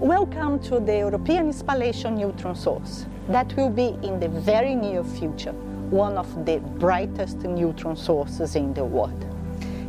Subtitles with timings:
[0.00, 3.06] Welcome to the European Spallation Neutron Source.
[3.28, 5.52] That will be in the very near future
[5.88, 9.24] one of the brightest neutron sources in the world.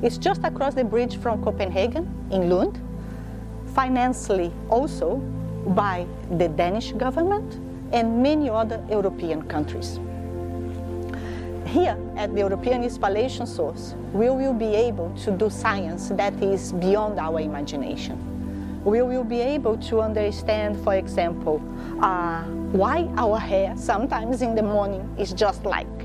[0.01, 2.79] It's just across the bridge from Copenhagen in Lund,
[3.75, 5.17] financially also
[5.75, 7.55] by the Danish government
[7.91, 9.99] and many other European countries.
[11.65, 16.71] Here at the European Spallation Source, we will be able to do science that is
[16.71, 18.36] beyond our imagination
[18.87, 21.61] we will be able to understand, for example,
[22.01, 22.41] uh,
[22.71, 25.99] why our hair sometimes in the morning is just like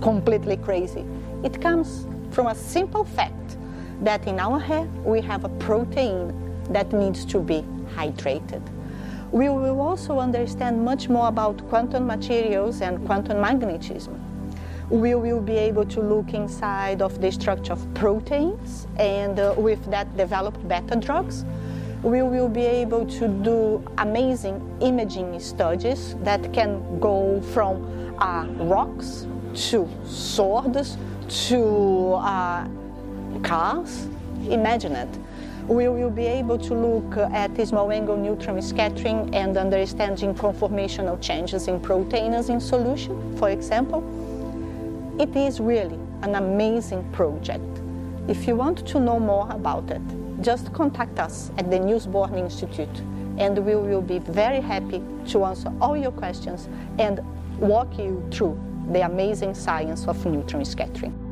[0.00, 1.04] completely crazy.
[1.42, 3.58] It comes from a simple fact
[4.00, 6.32] that in our hair we have a protein
[6.70, 7.62] that needs to be
[7.94, 8.62] hydrated.
[9.30, 14.18] We will also understand much more about quantum materials and quantum magnetism.
[14.88, 19.84] We will be able to look inside of the structure of proteins and uh, with
[19.90, 21.44] that develop better drugs
[22.04, 29.26] we will be able to do amazing imaging studies that can go from uh, rocks
[29.54, 30.98] to swords
[31.48, 32.68] to uh,
[33.42, 34.06] cars.
[34.50, 35.08] Imagine it.
[35.66, 41.68] We will be able to look at small angle neutron scattering and understanding conformational changes
[41.68, 44.04] in proteins in solution, for example.
[45.18, 47.64] It is really an amazing project.
[48.28, 50.02] If you want to know more about it,
[50.40, 53.00] just contact us at the Niels Bohr Institute
[53.38, 56.68] and we will be very happy to answer all your questions
[56.98, 57.20] and
[57.58, 58.58] walk you through
[58.92, 61.23] the amazing science of neutron scattering.